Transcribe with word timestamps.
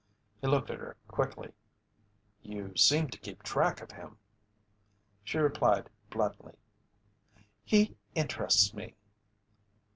He 0.41 0.47
looked 0.47 0.71
at 0.71 0.79
her 0.79 0.97
quickly. 1.07 1.53
"You 2.41 2.75
seem 2.75 3.09
to 3.11 3.19
keep 3.19 3.43
track 3.43 3.81
of 3.81 3.91
him." 3.91 4.17
She 5.23 5.37
replied 5.37 5.91
bluntly: 6.09 6.55
"He 7.63 7.95
interests 8.15 8.73
me." 8.73 8.95